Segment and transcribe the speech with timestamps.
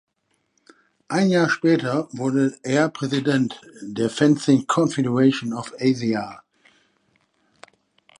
[1.09, 6.41] Ein Jahr später wurde er Präsident der Fencing Confederation of Asia.